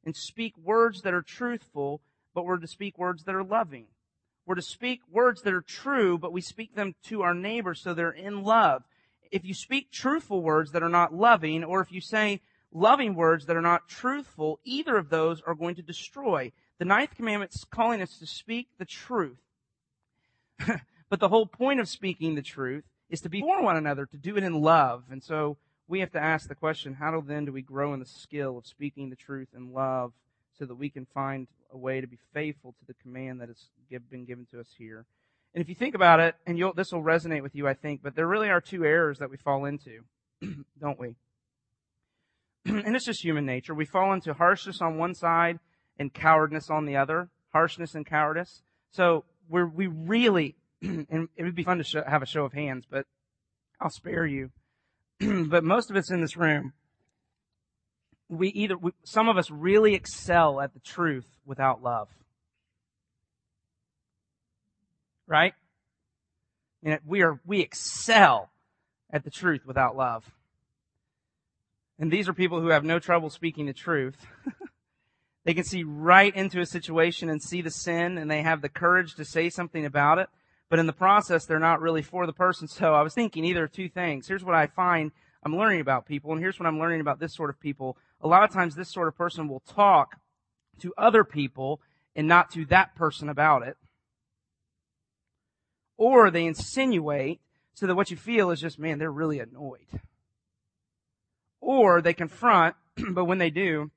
[0.05, 2.01] and speak words that are truthful,
[2.33, 3.87] but we're to speak words that are loving.
[4.45, 7.93] We're to speak words that are true, but we speak them to our neighbors so
[7.93, 8.83] they're in love.
[9.31, 12.41] If you speak truthful words that are not loving, or if you say
[12.71, 16.51] loving words that are not truthful, either of those are going to destroy.
[16.77, 19.39] The ninth commandment is calling us to speak the truth.
[21.09, 24.17] but the whole point of speaking the truth is to be for one another, to
[24.17, 25.05] do it in love.
[25.09, 28.05] And so we have to ask the question, how then do we grow in the
[28.05, 30.13] skill of speaking the truth in love
[30.57, 33.69] so that we can find a way to be faithful to the command that has
[34.09, 35.05] been given to us here?
[35.53, 38.15] And if you think about it, and this will resonate with you, I think, but
[38.15, 40.03] there really are two errors that we fall into,
[40.79, 41.15] don't we?
[42.65, 43.73] and it's just human nature.
[43.73, 45.59] We fall into harshness on one side
[45.97, 47.29] and cowardness on the other.
[47.53, 48.63] Harshness and cowardice.
[48.91, 52.51] So we're, we really, and it would be fun to show, have a show of
[52.51, 53.05] hands, but
[53.79, 54.51] I'll spare you.
[55.47, 56.73] but most of us in this room,
[58.29, 62.09] we either, we, some of us really excel at the truth without love.
[65.27, 65.53] Right?
[66.83, 68.49] And we are, we excel
[69.11, 70.29] at the truth without love.
[71.97, 74.17] And these are people who have no trouble speaking the truth.
[75.45, 78.69] they can see right into a situation and see the sin and they have the
[78.69, 80.29] courage to say something about it.
[80.69, 82.67] But in the process, they're not really for the person.
[82.75, 84.27] So I was thinking either of two things.
[84.27, 85.11] Here's what I find
[85.43, 87.97] I'm learning about people and here's what I'm learning about this sort of people.
[88.21, 90.19] A lot of times this sort of person will talk
[90.79, 91.81] to other people
[92.15, 93.77] and not to that person about it.
[95.97, 97.41] Or they insinuate
[97.73, 100.01] so that what you feel is just, man, they're really annoyed.
[101.61, 102.75] Or they confront,
[103.11, 103.91] but when they do,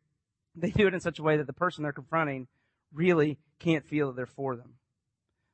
[0.55, 2.49] they do it in such a way that the person they're confronting
[2.93, 4.75] really can't feel that they're for them.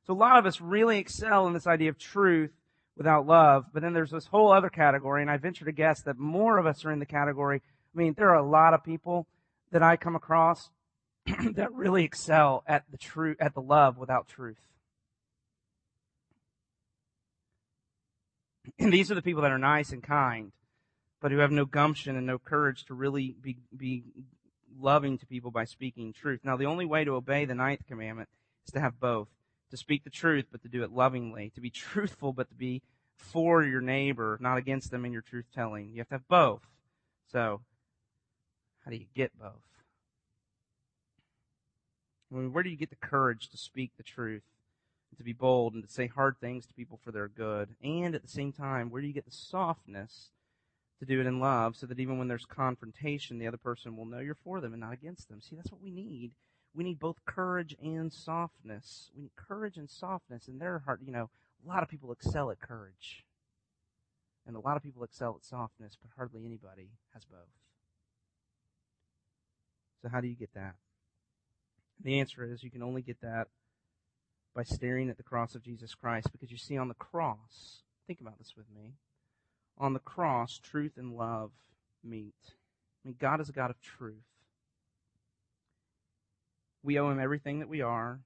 [0.05, 2.51] So a lot of us really excel in this idea of truth
[2.95, 6.17] without love, but then there's this whole other category, and I venture to guess that
[6.17, 7.61] more of us are in the category.
[7.93, 9.27] I mean, there are a lot of people
[9.71, 10.69] that I come across
[11.25, 14.59] that really excel at the truth, at the love without truth.
[18.79, 20.51] And these are the people that are nice and kind,
[21.21, 24.03] but who have no gumption and no courage to really be, be
[24.79, 26.41] loving to people by speaking truth.
[26.43, 28.29] Now, the only way to obey the ninth commandment
[28.67, 29.27] is to have both.
[29.71, 31.51] To speak the truth, but to do it lovingly.
[31.55, 32.81] To be truthful, but to be
[33.17, 35.91] for your neighbor, not against them in your truth telling.
[35.91, 36.67] You have to have both.
[37.31, 37.61] So,
[38.83, 39.51] how do you get both?
[42.31, 44.43] I mean, where do you get the courage to speak the truth,
[45.17, 47.69] to be bold, and to say hard things to people for their good?
[47.83, 50.31] And at the same time, where do you get the softness
[50.99, 54.05] to do it in love so that even when there's confrontation, the other person will
[54.05, 55.41] know you're for them and not against them.
[55.41, 56.31] See, that's what we need.
[56.75, 59.11] We need both courage and softness.
[59.15, 61.29] We need courage and softness, and they're hard, you know,
[61.65, 63.23] a lot of people excel at courage.
[64.45, 67.39] And a lot of people excel at softness, but hardly anybody has both.
[70.01, 70.75] So how do you get that?
[72.03, 73.47] The answer is you can only get that
[74.53, 78.21] by staring at the cross of Jesus Christ because you see on the cross, think
[78.21, 78.93] about this with me
[79.77, 81.51] on the cross, truth and love
[82.03, 82.35] meet.
[83.03, 84.23] I mean, God is a God of truth.
[86.85, 88.19] We owe Him everything that we are.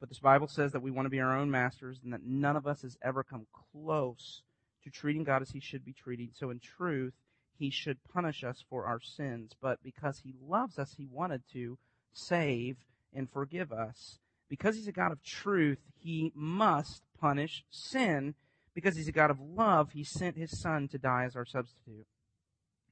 [0.00, 2.56] But this Bible says that we want to be our own masters and that none
[2.56, 4.42] of us has ever come close
[4.82, 6.36] to treating God as He should be treated.
[6.36, 7.14] So in truth,
[7.56, 9.52] He should punish us for our sins.
[9.60, 11.78] But because He loves us, He wanted to
[12.12, 12.76] save
[13.14, 14.18] and forgive us.
[14.50, 18.34] Because He's a God of truth, He must punish sin
[18.74, 22.06] because he's a God of love, he sent his son to die as our substitute.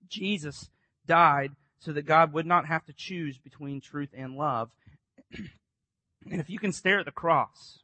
[0.08, 0.70] Jesus
[1.06, 4.70] died so that God would not have to choose between truth and love.
[6.30, 7.80] and if you can stare at the cross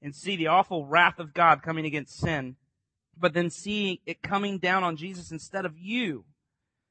[0.00, 2.54] and see the awful wrath of God coming against sin,
[3.18, 6.24] but then see it coming down on Jesus instead of you,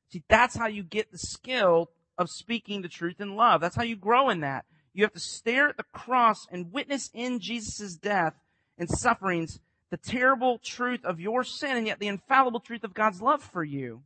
[0.10, 3.62] see, that's how you get the skill of speaking the truth in love.
[3.62, 4.66] That's how you grow in that.
[4.94, 8.34] You have to stare at the cross and witness in Jesus' death
[8.78, 13.22] and sufferings the terrible truth of your sin and yet the infallible truth of God's
[13.22, 14.04] love for you.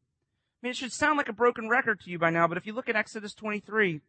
[0.66, 2.74] Mean, it should sound like a broken record to you by now, but if you
[2.74, 4.02] look at Exodus 23,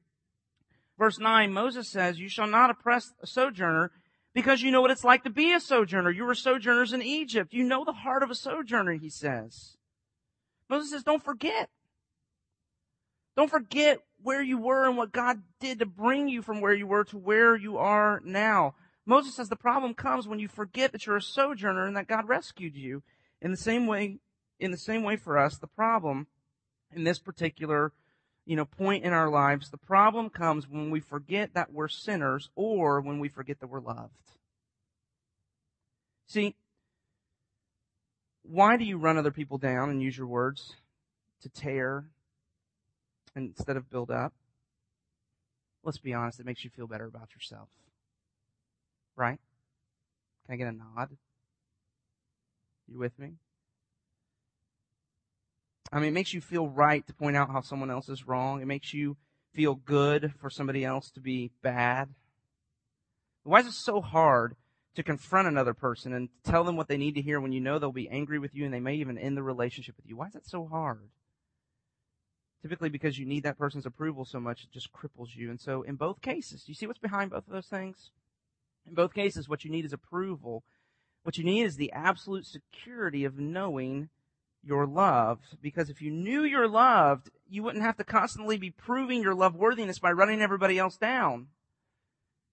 [0.99, 3.91] verse 9, Moses says, You shall not oppress a sojourner
[4.33, 6.09] because you know what it's like to be a sojourner.
[6.09, 7.53] You were sojourners in Egypt.
[7.53, 9.77] You know the heart of a sojourner, he says.
[10.71, 11.69] Moses says, Don't forget.
[13.37, 16.87] Don't forget where you were and what God did to bring you from where you
[16.87, 18.75] were to where you are now.
[19.05, 22.27] Moses says the problem comes when you forget that you're a sojourner and that God
[22.27, 23.03] rescued you.
[23.43, 24.21] In the same way,
[24.59, 26.29] in the same way for us, the problem
[26.97, 27.93] in this particular,
[28.47, 32.49] you know, point in our lives, the problem comes when we forget that we're sinners
[32.57, 34.33] or when we forget that we're loved.
[36.27, 36.57] See,
[38.43, 40.75] why do you run other people down and use your words
[41.43, 42.07] to tear
[43.37, 44.33] instead of build up?
[45.85, 47.69] Let's be honest, it makes you feel better about yourself.
[49.15, 49.39] Right?
[50.47, 51.17] Can I get a nod?
[52.89, 53.35] You with me?
[55.93, 58.61] I mean, it makes you feel right to point out how someone else is wrong.
[58.61, 59.17] It makes you
[59.55, 62.09] feel good for somebody else to be bad.
[63.45, 64.57] Why is it so hard
[64.97, 67.79] to confront another person and tell them what they need to hear when you know
[67.79, 70.17] they'll be angry with you and they may even end the relationship with you?
[70.17, 71.09] Why is that so hard?
[72.63, 75.51] Typically because you need that person's approval so much, it just cripples you.
[75.51, 78.11] And so in both cases, do you see what's behind both of those things?
[78.87, 80.65] In both cases, what you need is approval.
[81.23, 84.09] What you need is the absolute security of knowing
[84.67, 85.57] you're loved.
[85.63, 89.55] Because if you knew you're loved, you wouldn't have to constantly be proving your love
[89.55, 91.47] worthiness by running everybody else down.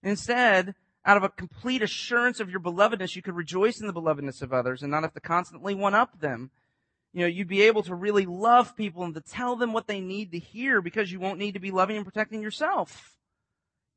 [0.03, 4.41] Instead, out of a complete assurance of your belovedness, you could rejoice in the belovedness
[4.41, 6.51] of others and not have to constantly one up them.
[7.13, 10.01] You know, you'd be able to really love people and to tell them what they
[10.01, 13.17] need to hear because you won't need to be loving and protecting yourself.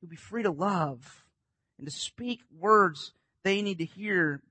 [0.01, 1.25] You'll be free to love
[1.79, 4.43] and to speak words they need to hear.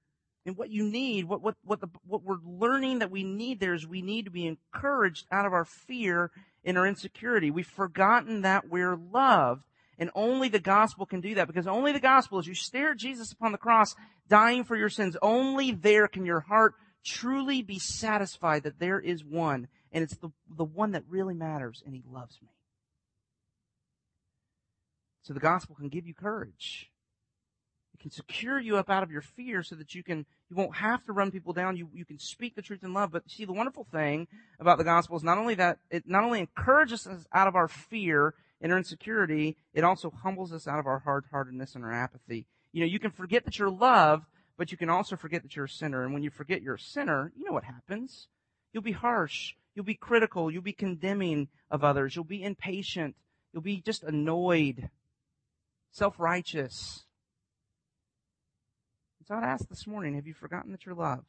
[0.45, 3.73] And what you need, what, what, what the, what we're learning that we need there
[3.73, 6.29] is we need to be encouraged out of our fear
[6.63, 7.49] and our insecurity.
[7.49, 9.63] We've forgotten that we're loved.
[9.97, 12.97] And only the gospel can do that because only the gospel, as you stare at
[12.97, 13.95] Jesus upon the cross,
[14.27, 19.23] dying for your sins, only there can your heart truly be satisfied that there is
[19.23, 22.49] one, and it's the, the one that really matters, and he loves me.
[25.21, 26.91] So the gospel can give you courage.
[28.05, 31.03] Can secure you up out of your fear so that you can, you won't have
[31.05, 31.75] to run people down.
[31.75, 33.11] You, you can speak the truth in love.
[33.11, 34.27] But see, the wonderful thing
[34.59, 37.67] about the gospel is not only that it not only encourages us out of our
[37.67, 42.45] fear and our insecurity, it also humbles us out of our hard-heartedness and our apathy.
[42.73, 45.65] You know, you can forget that you're loved, but you can also forget that you're
[45.65, 46.03] a sinner.
[46.03, 48.27] And when you forget you're a sinner, you know what happens.
[48.71, 49.55] You'll be harsh.
[49.73, 50.51] You'll be critical.
[50.51, 52.15] You'll be condemning of others.
[52.15, 53.15] You'll be impatient.
[53.51, 54.91] You'll be just annoyed,
[55.89, 57.04] self-righteous.
[59.27, 61.25] So I'd ask this morning, have you forgotten that you're loved?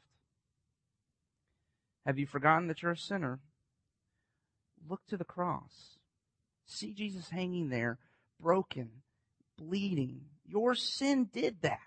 [2.05, 3.41] Have you forgotten that you're a sinner?
[4.89, 5.97] Look to the cross.
[6.67, 7.99] See Jesus hanging there,
[8.39, 8.91] broken,
[9.57, 10.27] bleeding.
[10.47, 11.81] Your sin did that.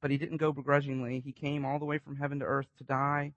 [0.00, 1.20] But he didn't go begrudgingly.
[1.20, 3.34] He came all the way from heaven to earth to die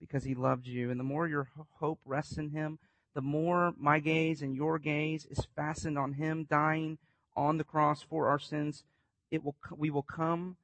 [0.00, 0.90] because he loved you.
[0.90, 2.78] And the more your hope rests in him,
[3.14, 6.98] the more my gaze and your gaze is fastened on him dying
[7.36, 8.82] on the cross for our sins,
[9.30, 10.56] it will, we will come,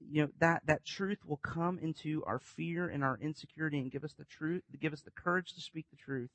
[0.00, 4.04] you know, that, that truth will come into our fear and our insecurity and give
[4.04, 6.30] us the truth, give us the courage to speak the truth.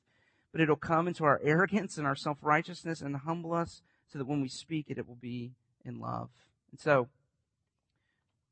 [0.52, 4.40] But it'll come into our arrogance and our self-righteousness and humble us so that when
[4.40, 5.52] we speak it, it will be
[5.84, 6.30] in love.
[6.70, 7.08] And so,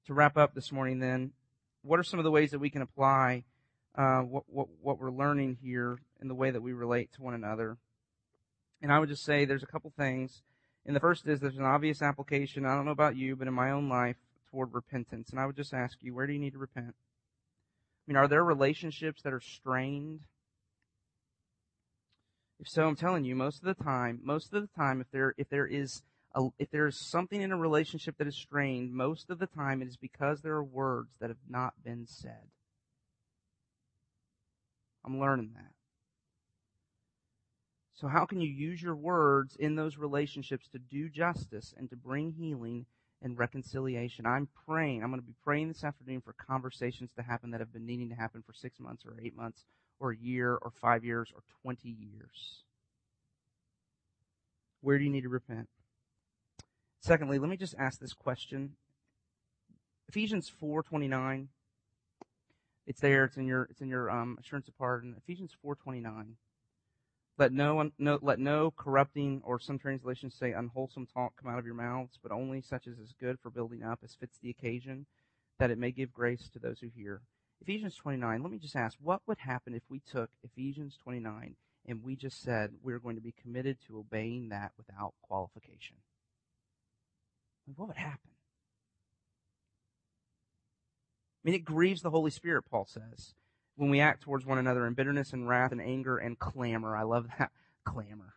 [0.06, 1.32] to wrap up this morning, then,
[1.82, 3.44] what are some of the ways that we can apply
[3.94, 7.34] uh, what, what, what we're learning here in the way that we relate to one
[7.34, 7.76] another?
[8.80, 10.42] And I would just say there's a couple things.
[10.86, 12.64] And the first is there's an obvious application.
[12.64, 14.16] I don't know about you, but in my own life
[14.50, 15.30] toward repentance.
[15.30, 16.94] And I would just ask you, where do you need to repent?
[16.96, 20.20] I mean, are there relationships that are strained?
[22.58, 25.34] If so, I'm telling you, most of the time, most of the time, if there
[25.36, 26.02] if there is
[26.34, 29.82] a, if there is something in a relationship that is strained, most of the time
[29.82, 32.48] it is because there are words that have not been said.
[35.04, 35.77] I'm learning that.
[38.00, 41.96] So how can you use your words in those relationships to do justice and to
[41.96, 42.86] bring healing
[43.20, 44.24] and reconciliation?
[44.24, 45.02] I'm praying.
[45.02, 48.08] I'm going to be praying this afternoon for conversations to happen that have been needing
[48.10, 49.64] to happen for six months or eight months
[49.98, 52.62] or a year or five years or 20 years.
[54.80, 55.68] Where do you need to repent?
[57.00, 58.76] Secondly, let me just ask this question.
[60.08, 61.48] Ephesians 4:29.
[62.86, 63.24] It's there.
[63.24, 63.64] It's in your.
[63.64, 65.16] It's in your um, assurance of pardon.
[65.18, 66.36] Ephesians 4:29.
[67.38, 71.66] Let no, no, let no corrupting or some translations say unwholesome talk come out of
[71.66, 75.06] your mouths, but only such as is good for building up as fits the occasion,
[75.60, 77.20] that it may give grace to those who hear.
[77.60, 78.42] Ephesians 29.
[78.42, 81.54] Let me just ask, what would happen if we took Ephesians 29
[81.86, 85.96] and we just said we're going to be committed to obeying that without qualification?
[87.76, 88.30] what would happen?
[91.44, 93.34] I mean, it grieves the Holy Spirit, Paul says,
[93.78, 96.96] when we act towards one another in bitterness and wrath and anger and clamor.
[96.96, 97.50] I love that.
[97.84, 98.34] Clamor.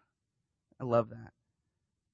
[0.79, 1.33] I love that.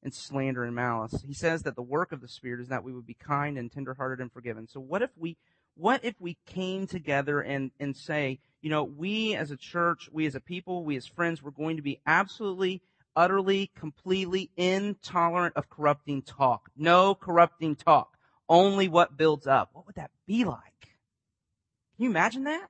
[0.02, 1.24] And slander and malice.
[1.28, 3.72] He says that the work of the Spirit is that we would be kind and
[3.72, 4.68] tenderhearted and forgiven.
[4.68, 5.38] So what if we,
[5.76, 10.26] What if we came together and, and say, you know, we as a church, we
[10.26, 12.82] as a people, we as friends, we're going to be absolutely,
[13.16, 16.70] utterly, completely intolerant of corrupting talk.
[16.76, 18.18] No corrupting talk.
[18.50, 19.72] Only what builds up.
[19.74, 20.62] What would that be like?
[21.98, 22.70] Can you imagine that?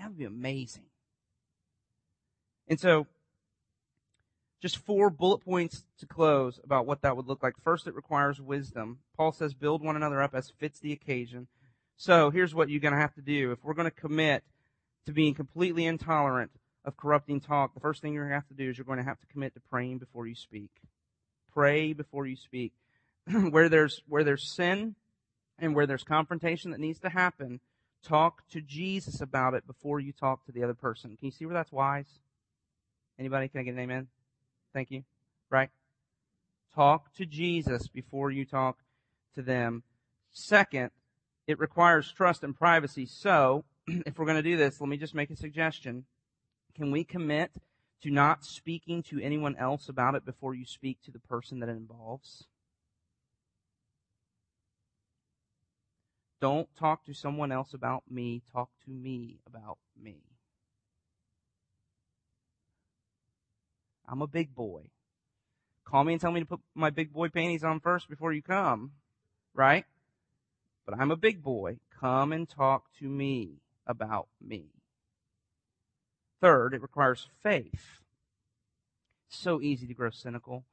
[0.00, 0.84] That would be amazing.
[2.68, 3.06] And so,
[4.62, 7.54] just four bullet points to close about what that would look like.
[7.62, 9.00] First, it requires wisdom.
[9.16, 11.48] Paul says, build one another up as fits the occasion.
[11.96, 13.52] So here's what you're going to have to do.
[13.52, 14.42] If we're going to commit
[15.04, 16.50] to being completely intolerant
[16.84, 18.98] of corrupting talk, the first thing you're going to have to do is you're going
[18.98, 20.70] to have to commit to praying before you speak.
[21.52, 22.72] Pray before you speak.
[23.50, 24.94] where there's, where there's sin
[25.58, 27.60] and where there's confrontation that needs to happen,
[28.02, 31.16] talk to Jesus about it before you talk to the other person.
[31.16, 32.20] Can you see where that's wise?
[33.18, 33.48] Anybody?
[33.48, 34.08] Can I get an amen?
[34.72, 35.04] Thank you.
[35.50, 35.70] Right?
[36.74, 38.78] Talk to Jesus before you talk
[39.34, 39.82] to them.
[40.30, 40.90] Second,
[41.46, 43.06] it requires trust and privacy.
[43.06, 46.04] So, if we're going to do this, let me just make a suggestion.
[46.76, 47.50] Can we commit
[48.02, 51.68] to not speaking to anyone else about it before you speak to the person that
[51.68, 52.46] it involves?
[56.40, 58.42] Don't talk to someone else about me.
[58.52, 60.16] Talk to me about me.
[64.08, 64.90] I'm a big boy.
[65.84, 68.42] Call me and tell me to put my big boy panties on first before you
[68.42, 68.92] come.
[69.54, 69.84] Right?
[70.86, 71.78] But I'm a big boy.
[72.00, 74.70] Come and talk to me about me.
[76.40, 78.00] Third, it requires faith.
[79.28, 80.64] It's So easy to grow cynical,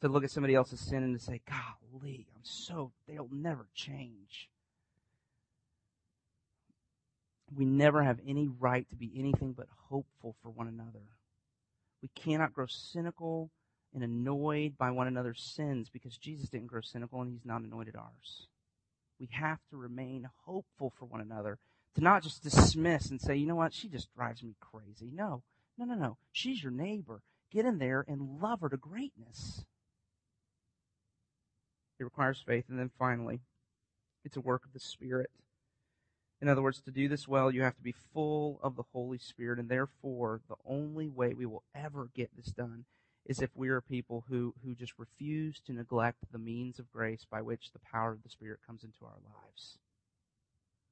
[0.00, 4.48] to look at somebody else's sin and to say, golly, I'm so, they'll never change.
[7.54, 11.06] We never have any right to be anything but hopeful for one another.
[12.02, 13.50] We cannot grow cynical
[13.94, 17.88] and annoyed by one another's sins because Jesus didn't grow cynical and he's not annoyed
[17.88, 18.48] at ours.
[19.18, 21.58] We have to remain hopeful for one another,
[21.94, 25.10] to not just dismiss and say, you know what, she just drives me crazy.
[25.14, 25.42] No,
[25.78, 26.16] no, no, no.
[26.32, 27.22] She's your neighbor.
[27.50, 29.64] Get in there and love her to greatness.
[31.98, 32.64] It requires faith.
[32.68, 33.40] And then finally,
[34.24, 35.30] it's a work of the Spirit.
[36.40, 39.18] In other words, to do this well, you have to be full of the Holy
[39.18, 42.84] Spirit, and therefore, the only way we will ever get this done
[43.24, 47.26] is if we are people who, who just refuse to neglect the means of grace
[47.28, 49.78] by which the power of the Spirit comes into our lives.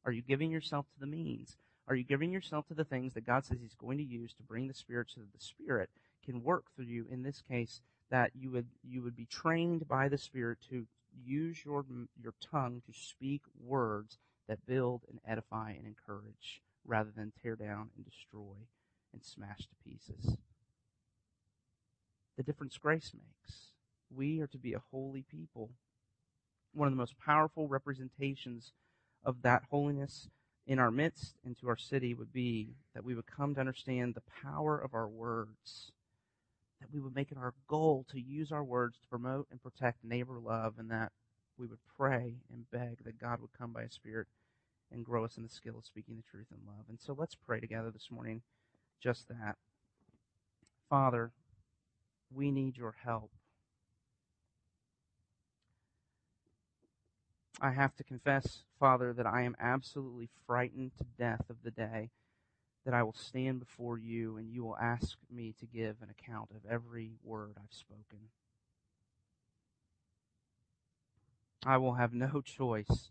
[0.05, 1.57] Are you giving yourself to the means?
[1.87, 4.43] Are you giving yourself to the things that God says He's going to use to
[4.43, 5.91] bring the Spirit so that the Spirit
[6.25, 7.07] can work through you?
[7.11, 7.81] In this case,
[8.11, 10.87] that you would you would be trained by the Spirit to
[11.25, 11.85] use your
[12.21, 14.19] your tongue to speak words
[14.49, 18.57] that build and edify and encourage rather than tear down and destroy
[19.13, 20.37] and smash to pieces.
[22.37, 23.69] The difference grace makes.
[24.15, 25.71] We are to be a holy people.
[26.73, 28.73] One of the most powerful representations
[29.25, 30.29] of that holiness
[30.67, 34.15] in our midst and to our city would be that we would come to understand
[34.15, 35.93] the power of our words.
[36.81, 40.05] That we would make it our goal to use our words to promote and protect
[40.05, 41.13] neighbor love and that
[41.59, 44.27] we would pray and beg that God would come by His Spirit
[44.93, 46.85] and grow us in the skill of speaking the truth in love.
[46.89, 48.43] And so let's pray together this morning
[49.03, 49.57] just that.
[50.89, 51.33] Father,
[52.33, 53.31] we need your help.
[57.61, 62.11] I have to confess, Father, that I am absolutely frightened to death of the day
[62.85, 66.51] that I will stand before you and you will ask me to give an account
[66.51, 68.29] of every word I've spoken.
[71.67, 73.11] I will have no choice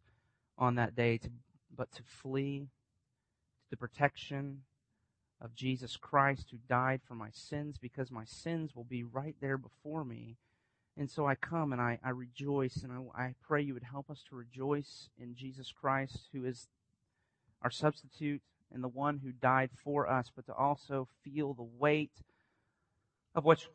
[0.57, 1.29] on that day to,
[1.75, 2.67] but to flee
[3.63, 4.61] to the protection
[5.41, 9.57] of Jesus Christ who died for my sins because my sins will be right there
[9.57, 10.37] before me.
[10.95, 14.09] And so I come and I, I rejoice and I, I pray you would help
[14.11, 16.67] us to rejoice in Jesus Christ who is
[17.63, 18.41] our substitute
[18.71, 22.11] and the one who died for us, but to also feel the weight
[23.35, 23.65] of what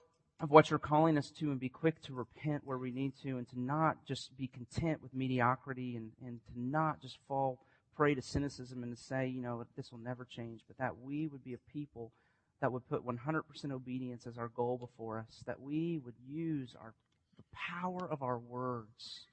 [0.40, 3.38] of what you're calling us to and be quick to repent where we need to
[3.38, 7.58] and to not just be content with mediocrity and, and to not just fall
[7.96, 11.26] prey to cynicism and to say, you know, this will never change, but that we
[11.26, 12.12] would be a people
[12.60, 16.94] that would put 100% obedience as our goal before us, that we would use our,
[17.36, 19.26] the power of our words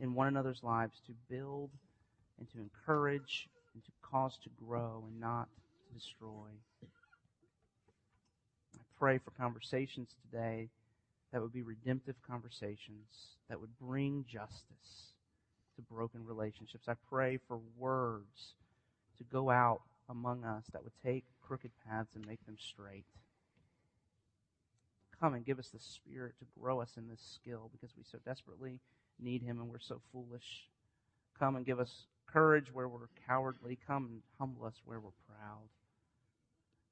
[0.00, 1.70] in one another's lives to build
[2.38, 5.48] and to encourage and to cause to grow and not
[5.88, 6.48] to destroy
[8.98, 10.68] pray for conversations today
[11.32, 15.12] that would be redemptive conversations that would bring justice
[15.76, 16.88] to broken relationships.
[16.88, 18.54] I pray for words
[19.18, 23.04] to go out among us that would take crooked paths and make them straight.
[25.20, 28.18] Come and give us the Spirit to grow us in this skill because we so
[28.24, 28.78] desperately
[29.20, 30.68] need Him and we're so foolish.
[31.38, 33.78] Come and give us courage where we're cowardly.
[33.86, 35.68] Come and humble us where we're proud.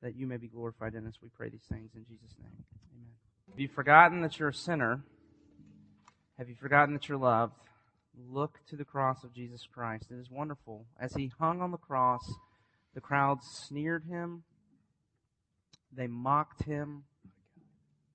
[0.06, 1.14] That you may be glorified in us.
[1.20, 2.64] We pray these things in Jesus' name.
[2.94, 3.10] Amen.
[3.50, 5.02] Have you forgotten that you're a sinner?
[6.38, 7.54] Have you forgotten that you're loved?
[8.30, 10.12] Look to the cross of Jesus Christ.
[10.12, 10.86] It is wonderful.
[10.96, 12.34] As he hung on the cross,
[12.94, 14.44] the crowds sneered him,
[15.92, 17.02] they mocked him,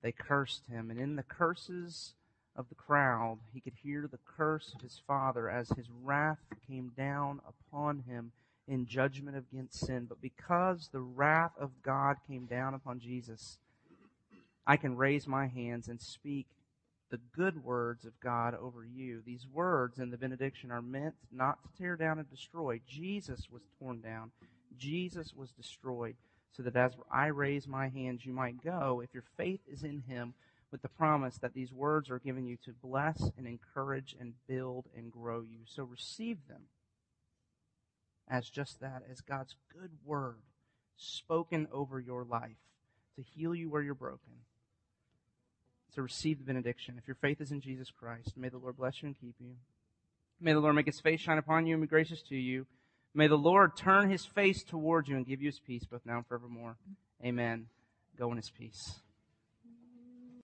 [0.02, 0.90] they cursed him.
[0.90, 2.14] And in the curses
[2.56, 6.92] of the crowd, he could hear the curse of his father as his wrath came
[6.96, 8.32] down upon him
[8.68, 10.06] in judgment against sin.
[10.08, 13.58] But because the wrath of God came down upon Jesus,
[14.66, 16.46] I can raise my hands and speak
[17.10, 19.22] the good words of God over you.
[19.26, 22.80] These words in the benediction are meant not to tear down and destroy.
[22.88, 24.30] Jesus was torn down.
[24.78, 26.16] Jesus was destroyed
[26.56, 30.02] so that as I raise my hands, you might go, if your faith is in
[30.08, 30.34] him,
[30.70, 34.86] with the promise that these words are given you to bless and encourage and build
[34.96, 35.58] and grow you.
[35.66, 36.62] So receive them
[38.28, 40.38] as just that, as God's good word
[40.96, 42.56] spoken over your life
[43.16, 44.32] to heal you where you're broken.
[45.94, 46.94] To receive the benediction.
[46.96, 49.56] If your faith is in Jesus Christ, may the Lord bless you and keep you.
[50.40, 52.66] May the Lord make his face shine upon you and be gracious to you.
[53.14, 56.16] May the Lord turn his face toward you and give you his peace both now
[56.16, 56.76] and forevermore.
[57.22, 57.66] Amen.
[58.16, 59.00] Go in his peace.